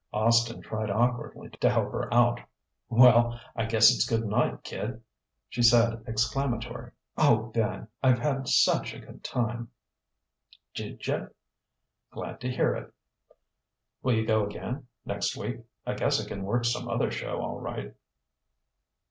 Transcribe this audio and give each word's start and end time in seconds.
Austin 0.11 0.63
tried 0.63 0.89
awkwardly 0.89 1.47
to 1.51 1.69
help 1.69 1.91
her 1.91 2.11
out: 2.11 2.39
"Well, 2.89 3.39
I 3.55 3.65
guess 3.65 3.93
it's 3.93 4.03
good 4.09 4.25
night, 4.25 4.63
kid." 4.63 5.03
She 5.47 5.61
said, 5.61 6.03
exclamatory: 6.07 6.93
"O 7.17 7.51
Ben! 7.53 7.87
I've 8.01 8.17
had 8.17 8.47
such 8.47 8.95
a 8.95 8.99
good 8.99 9.23
time!" 9.23 9.69
"Dja? 10.73 11.29
Glad 12.09 12.41
to 12.41 12.49
hear 12.49 12.73
it. 12.73 12.91
Will 14.01 14.13
you 14.13 14.25
go 14.25 14.43
again 14.47 14.87
next 15.05 15.37
week? 15.37 15.57
I 15.85 15.93
guess 15.93 16.19
I 16.19 16.27
can 16.27 16.45
work 16.45 16.65
som'other 16.65 17.11
show, 17.11 17.39
all 17.39 17.59
right." 17.59 17.93